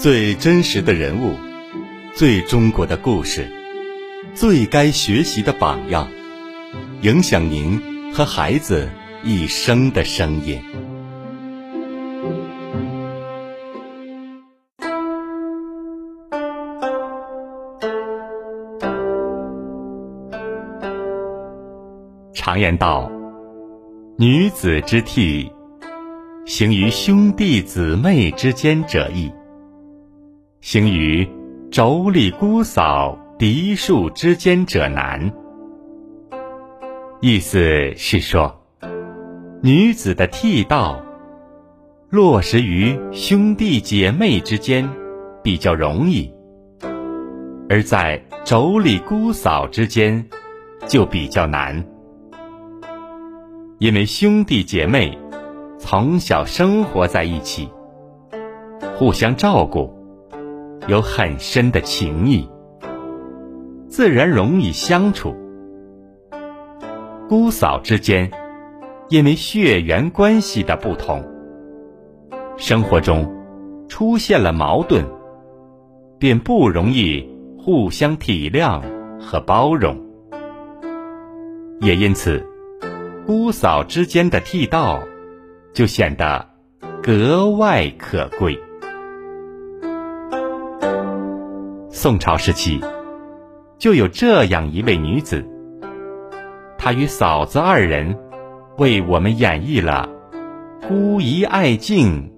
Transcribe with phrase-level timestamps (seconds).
[0.00, 1.34] 最真实的人物，
[2.14, 3.50] 最中国的故事，
[4.34, 6.10] 最该学习的榜样，
[7.02, 7.80] 影响您
[8.12, 8.90] 和孩子
[9.22, 10.60] 一生的声音。
[22.32, 23.08] 常言道
[24.18, 25.48] ：“女子之悌，
[26.46, 29.30] 行于兄弟姊妹之间者易；
[30.60, 31.24] 行于
[31.70, 35.32] 妯娌姑嫂嫡庶之间者难。”
[37.20, 38.62] 意思是说，
[39.60, 41.02] 女子的悌道
[42.10, 44.88] 落实于兄弟姐妹之间
[45.42, 46.32] 比较容易，
[47.68, 50.24] 而在妯娌姑嫂之间
[50.86, 51.84] 就比较难。
[53.78, 55.18] 因为兄弟姐妹
[55.76, 57.68] 从小生活在一起，
[58.94, 59.92] 互相照顾，
[60.86, 62.48] 有很深的情谊，
[63.88, 65.34] 自然容易相处。
[67.28, 68.30] 姑嫂之间，
[69.10, 71.22] 因为血缘关系的不同，
[72.56, 73.30] 生活中
[73.86, 75.04] 出现了矛盾，
[76.18, 78.80] 便不容易互相体谅
[79.20, 79.94] 和包容，
[81.82, 82.42] 也因此。
[83.26, 85.02] 姑嫂之间的替道，
[85.74, 86.48] 就显得
[87.02, 88.58] 格外可贵。
[91.90, 92.80] 宋朝时期，
[93.76, 95.46] 就有这样一位女子，
[96.88, 98.16] 他与嫂子二人，
[98.78, 100.08] 为我们演绎了
[100.88, 102.32] 姑姨爱敬、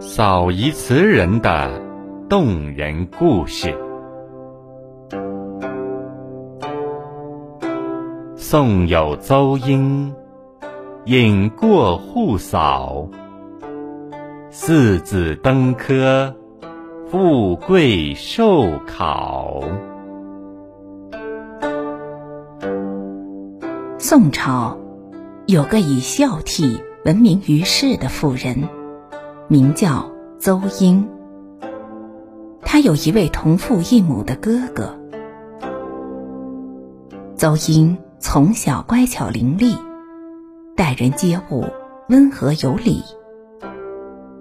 [0.00, 1.70] 嫂姨慈人的
[2.30, 3.76] 动人故事。
[8.36, 10.14] 宋有邹婴，
[11.04, 13.06] 引过户嫂。
[14.48, 16.34] 四子登科，
[17.10, 19.60] 富贵寿考。
[24.00, 24.78] 宋朝
[25.46, 28.68] 有个以孝悌闻名于世的妇人，
[29.48, 31.08] 名叫邹婴。
[32.62, 34.96] 她有一位同父异母的哥哥，
[37.36, 37.98] 邹婴。
[38.20, 39.78] 从小乖巧伶俐，
[40.74, 41.66] 待人接物
[42.08, 43.00] 温和有礼。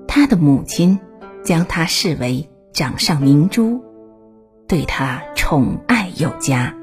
[0.07, 1.00] 他的母亲
[1.44, 3.84] 将他视为掌上明珠，
[4.68, 6.75] 对他宠爱有加。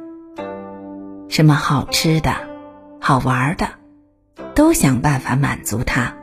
[1.28, 2.30] 什么好吃的、
[3.06, 3.68] 好玩的，
[4.54, 6.16] 都想办法满足他。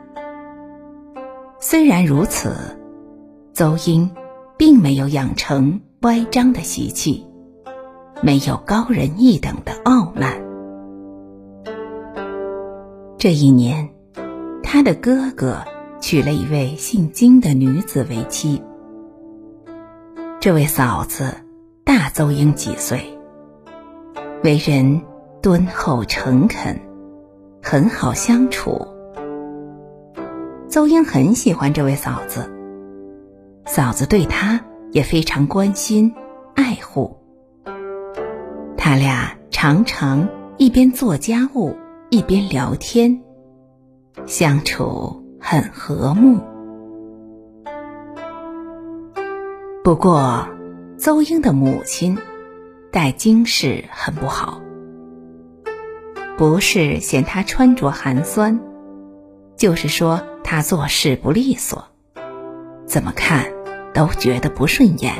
[1.60, 2.76] 虽然如此，
[3.54, 4.10] 邹英
[4.56, 7.24] 并没有养成乖张的习气，
[8.20, 10.42] 没有高人一等的傲慢。
[13.16, 13.88] 这一年，
[14.64, 15.64] 他的哥哥
[16.00, 18.60] 娶了一位姓金的女子为妻。
[20.40, 21.32] 这位嫂子
[21.84, 23.16] 大邹英几岁，
[24.42, 25.00] 为人
[25.42, 26.80] 敦厚诚恳，
[27.60, 28.86] 很好相处。
[30.68, 32.48] 邹英很喜欢这位嫂子，
[33.66, 34.60] 嫂子对他
[34.92, 36.14] 也非常关心
[36.54, 37.18] 爱护。
[38.76, 41.76] 他俩常常一边做家务。
[42.10, 43.22] 一边聊天，
[44.26, 46.38] 相处很和睦。
[49.82, 50.46] 不过，
[50.98, 52.18] 邹英的母亲
[52.90, 54.60] 待金氏很不好，
[56.36, 58.60] 不是嫌他穿着寒酸，
[59.56, 61.84] 就是说他做事不利索，
[62.86, 63.46] 怎么看
[63.94, 65.14] 都觉得不顺眼。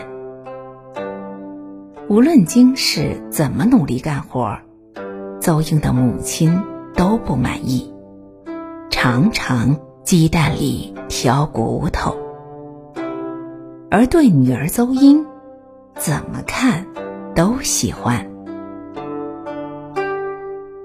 [2.08, 4.58] 无论京氏怎么努力干活，
[5.40, 6.62] 邹英的母亲。
[6.94, 7.90] 都不满意，
[8.90, 12.14] 常常鸡蛋里挑骨头。
[13.90, 15.24] 而对女儿邹英，
[15.96, 16.86] 怎么看
[17.34, 18.31] 都喜欢。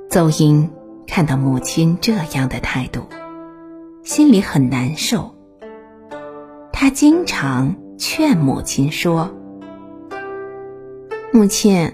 [0.09, 0.71] 邹英
[1.05, 3.01] 看到母亲这样的态度，
[4.03, 5.35] 心里很难受。
[6.71, 9.29] 他经常劝母亲说
[11.33, 11.93] ：“母亲，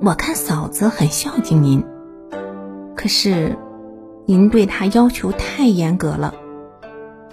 [0.00, 1.84] 我看嫂子很孝敬您。”
[2.96, 3.56] 可是，
[4.26, 6.34] 您对她要求太严格了，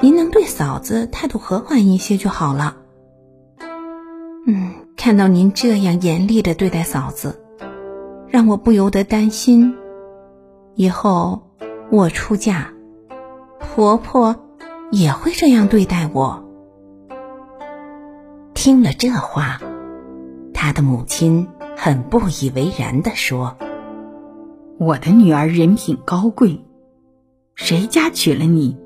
[0.01, 2.77] 您能对嫂子态度和缓一些就好了。
[4.45, 7.41] 嗯，看到您这样严厉的对待嫂子，
[8.27, 9.75] 让我不由得担心，
[10.75, 11.41] 以后
[11.89, 12.67] 我出嫁，
[13.59, 14.35] 婆婆
[14.91, 16.43] 也会这样对待我。
[18.53, 19.61] 听了这话，
[20.53, 23.55] 他的母亲很不以为然的说
[24.77, 26.65] ：“我的女儿人品高贵，
[27.55, 28.77] 谁家娶了你，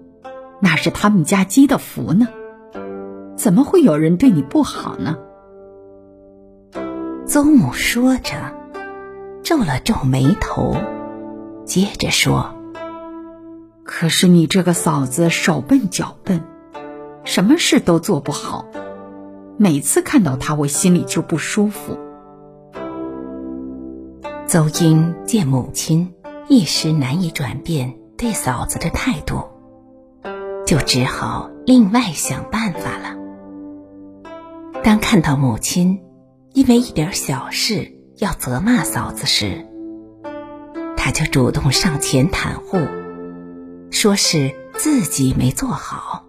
[0.59, 2.27] 那是他们家积的福呢，
[3.35, 5.17] 怎么会有人对你不好呢？”
[7.25, 8.35] 邹母说着，
[9.41, 10.75] 皱了皱眉头，
[11.69, 12.55] 接着说
[13.85, 16.41] ：“可是你这个嫂子手笨脚笨，
[17.25, 18.65] 什么事都做不好。”
[19.55, 21.95] 每次看到她，我心里就不舒服。
[24.47, 26.11] 邹英见母亲
[26.47, 29.43] 一时难以转变对嫂子的态度，
[30.65, 33.15] 就只好另外想办法了。
[34.81, 35.99] 当看到母亲
[36.53, 39.67] 因为一点小事要责骂嫂子时，
[41.01, 42.77] 他就主动上前袒护，
[43.89, 46.25] 说是自己没做好。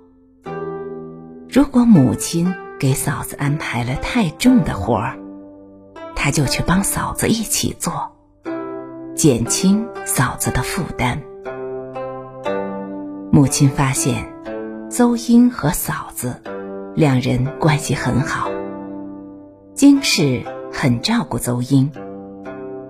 [1.48, 5.18] 如果母亲，给嫂子安排了太重的活儿，
[6.14, 8.12] 他就去帮嫂子一起做，
[9.16, 11.20] 减轻嫂子的负担。
[13.32, 14.32] 母亲发现，
[14.88, 16.40] 邹英和嫂子
[16.94, 18.48] 两人关系很好，
[19.74, 21.90] 金氏很照顾邹英，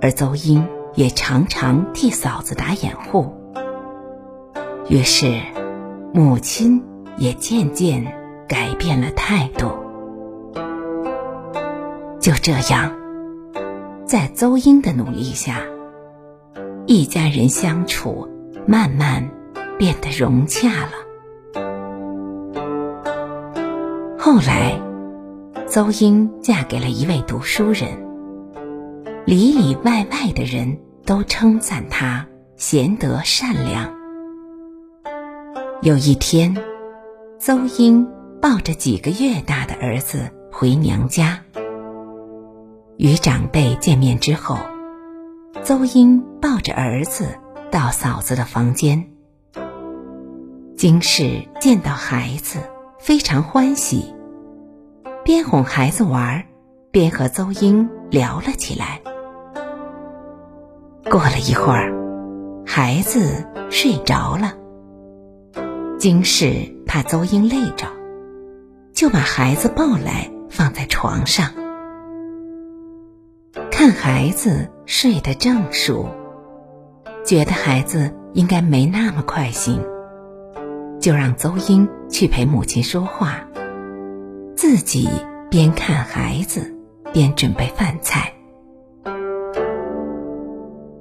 [0.03, 3.35] 而邹英也常常替嫂子打掩护。
[4.89, 5.41] 于是，
[6.15, 6.85] 母亲
[7.19, 8.19] 也渐渐。
[8.51, 9.71] 改变了态度，
[12.19, 12.93] 就这样，
[14.05, 15.61] 在邹英的努力下，
[16.85, 18.29] 一家人相处
[18.67, 19.31] 慢慢
[19.79, 20.91] 变得融洽了。
[24.19, 24.77] 后来，
[25.69, 27.87] 邹英嫁给了一位读书人，
[29.27, 32.27] 里里外外的人都称赞他
[32.57, 33.93] 贤德善良。
[35.83, 36.57] 有一天，
[37.39, 38.07] 邹英。
[38.43, 41.41] 抱着几个月大的儿子回娘家，
[42.97, 44.57] 与长辈见面之后，
[45.63, 47.39] 邹英抱着儿子
[47.71, 49.11] 到嫂子的房间。
[50.75, 52.61] 金氏见到孩子
[52.99, 54.15] 非常欢喜，
[55.23, 56.47] 边哄孩子玩，
[56.91, 59.01] 边和邹英聊了起来。
[61.11, 61.93] 过了一会儿，
[62.67, 64.55] 孩子睡着了，
[65.99, 67.87] 金氏怕邹英累着。
[68.93, 71.55] 就把孩子抱来放在床上，
[73.71, 76.07] 看孩子睡得正熟，
[77.25, 79.83] 觉得孩子应该没那么快醒，
[81.01, 83.43] 就让邹英去陪母亲说话，
[84.55, 85.09] 自己
[85.49, 86.77] 边看孩子
[87.13, 88.33] 边准备饭菜。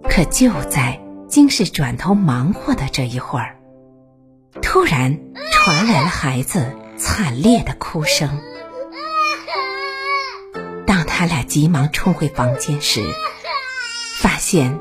[0.04, 3.58] 可就在金氏转头忙活的这一会儿，
[4.62, 5.20] 突然
[5.52, 6.76] 传来了孩子。
[7.02, 8.42] 惨烈的哭声。
[10.86, 13.02] 当他俩急忙冲回房间时，
[14.20, 14.78] 发现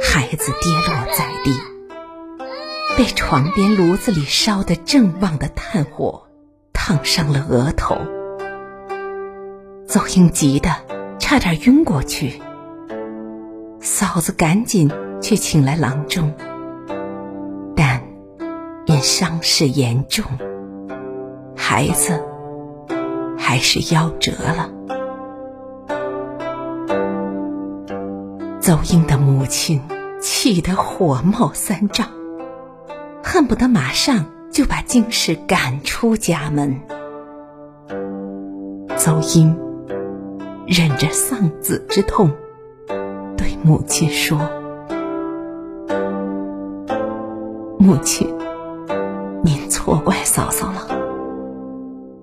[0.00, 1.58] 孩子跌落在地，
[2.96, 6.28] 被床边炉子里烧得正旺的炭火
[6.72, 7.96] 烫伤了额头。
[9.94, 10.70] 邹英急得
[11.20, 12.42] 差点晕过去，
[13.78, 14.90] 嫂子赶紧
[15.22, 16.34] 去请来郎中，
[17.76, 18.02] 但
[18.86, 20.24] 因伤势严重。
[21.54, 22.20] 孩子
[23.38, 24.68] 还是夭折了。
[28.60, 29.80] 邹英的母亲
[30.20, 32.08] 气得火冒三丈，
[33.22, 36.80] 恨不得马上就把金氏赶出家门。
[38.96, 39.56] 邹英
[40.66, 42.30] 忍着丧子之痛，
[43.36, 44.38] 对母亲说
[47.78, 48.34] ：“母亲，
[49.42, 50.88] 您错怪嫂嫂了。”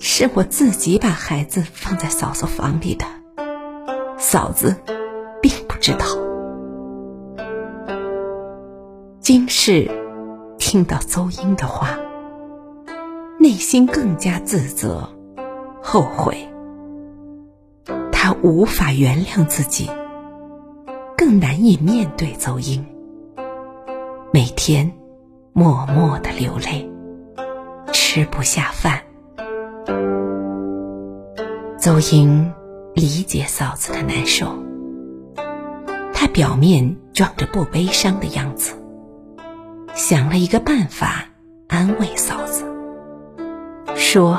[0.03, 3.05] 是我自己把孩子放在嫂嫂房里的，
[4.17, 4.75] 嫂子
[5.39, 6.05] 并不知道。
[9.19, 9.89] 金氏
[10.57, 11.89] 听到邹英的话，
[13.39, 15.07] 内心更加自责、
[15.81, 16.50] 后悔。
[18.23, 19.89] 他无法原谅自己，
[21.17, 22.85] 更难以面对邹英，
[24.31, 24.91] 每天
[25.53, 26.87] 默默的流泪，
[27.91, 29.01] 吃不下饭。
[31.79, 32.53] 邹英
[32.93, 34.55] 理解嫂子的难受，
[36.13, 38.75] 她表面装着不悲伤的样子，
[39.95, 41.25] 想了一个办法
[41.67, 42.63] 安慰嫂子，
[43.95, 44.37] 说：“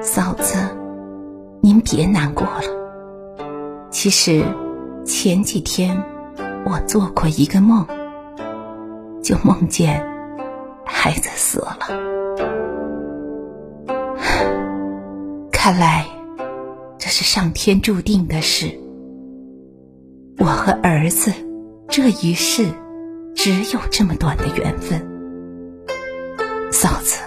[0.00, 0.56] 嫂子，
[1.64, 2.62] 您别难过了。
[3.88, 4.44] 其实
[5.04, 5.96] 前几天
[6.66, 7.86] 我做过一个梦，
[9.22, 10.04] 就梦见
[10.84, 11.78] 孩子死了。
[15.52, 16.04] 看来
[16.98, 18.76] 这是上天注定的事。
[20.38, 21.32] 我和儿子
[21.86, 22.66] 这一世
[23.36, 25.00] 只有这么短的缘分。
[26.72, 27.20] 嫂子，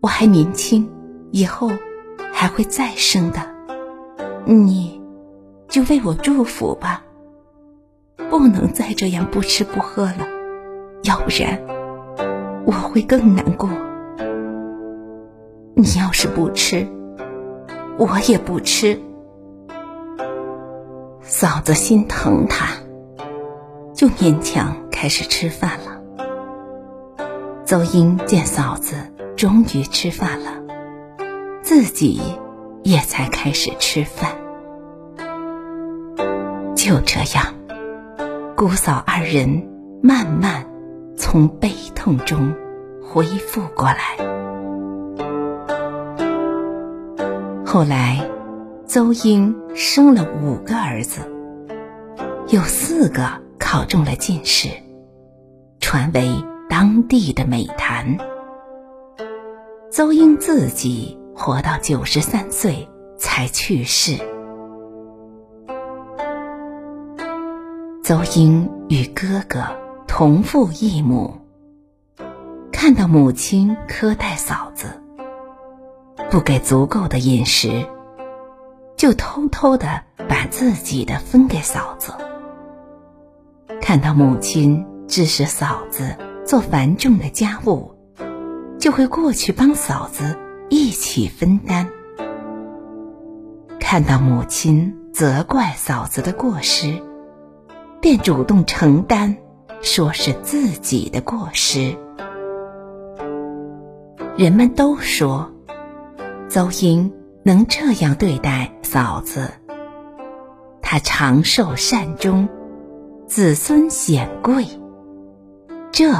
[0.00, 0.88] 我还年轻，
[1.32, 1.72] 以后
[2.42, 3.38] 还会再生的，
[4.44, 5.00] 你
[5.68, 7.04] 就为我祝福吧。
[8.30, 10.26] 不能再这样不吃不喝了，
[11.04, 11.60] 要不然
[12.66, 13.70] 我会更难过。
[15.76, 16.88] 你要是不吃，
[17.96, 19.00] 我也不吃。
[21.20, 22.70] 嫂子心疼他，
[23.94, 26.02] 就勉强开始吃饭了。
[27.64, 28.96] 邹英见嫂子
[29.36, 30.60] 终于吃饭了，
[31.62, 32.20] 自己
[32.82, 34.36] 也才开始吃饭。
[36.74, 37.54] 就这样，
[38.56, 39.68] 姑嫂二人
[40.02, 40.66] 慢慢
[41.16, 42.54] 从悲痛中
[43.02, 44.16] 恢复过来。
[47.64, 48.28] 后来，
[48.86, 51.20] 邹英生了五个儿子，
[52.48, 54.68] 有四个考中了进士，
[55.80, 56.30] 传为。
[56.68, 58.16] 当地的美谈。
[59.90, 64.18] 邹英自己活到九十三岁才去世。
[68.02, 69.60] 邹英与哥哥
[70.06, 71.38] 同父异母，
[72.72, 74.86] 看到母亲苛待嫂子，
[76.30, 77.86] 不给足够的饮食，
[78.96, 82.12] 就偷偷的把自己的分给嫂子。
[83.80, 86.16] 看到母亲指使嫂子。
[86.44, 87.94] 做繁重的家务，
[88.76, 90.36] 就会过去帮嫂子
[90.72, 91.86] 一起分担。
[93.78, 97.02] 看到母亲责怪嫂子的过失，
[98.00, 99.36] 便主动承担，
[99.82, 101.94] 说是自己的过失。
[104.38, 105.52] 人们都说，
[106.48, 107.12] 邹英
[107.44, 109.50] 能这样对待嫂子，
[110.80, 112.48] 她长寿善终，
[113.26, 114.66] 子孙显贵。
[115.90, 116.14] 这，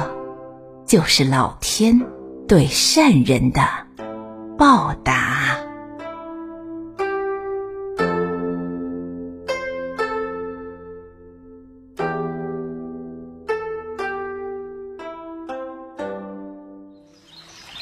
[0.84, 2.02] 就是老天
[2.46, 3.62] 对善人的
[4.56, 5.58] 报答。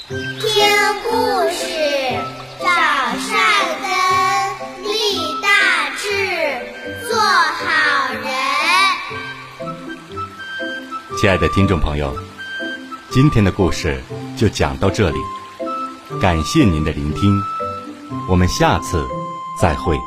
[0.08, 0.18] 听
[1.04, 1.10] 故
[1.50, 1.66] 事，
[2.60, 2.66] 长
[3.20, 3.38] 善
[3.80, 3.88] 根，
[4.84, 4.88] 立
[5.42, 5.48] 大
[5.96, 6.08] 志，
[7.08, 7.64] 做好
[8.14, 8.24] 人。
[11.18, 12.16] 亲爱的听众朋友，
[13.10, 14.00] 今天的故事
[14.36, 15.18] 就讲到这里，
[16.20, 17.42] 感谢您的聆听，
[18.28, 19.08] 我们下次
[19.58, 19.98] 再会。